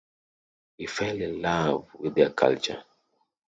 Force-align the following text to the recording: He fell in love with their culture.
He 0.79 0.87
fell 0.87 1.15
in 1.21 1.43
love 1.43 1.85
with 1.93 2.15
their 2.15 2.31
culture. 2.31 2.83